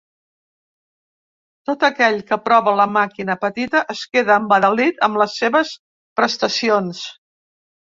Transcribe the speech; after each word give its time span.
Tot 1.69 1.85
aquell 1.89 2.17
que 2.31 2.39
prova 2.47 2.73
la 2.79 2.87
màquina 2.95 3.37
petita 3.45 3.83
es 3.97 4.03
queda 4.17 4.39
embadalit 4.43 5.07
amb 5.11 5.23
seves 5.37 5.77
prestacions. 6.23 7.07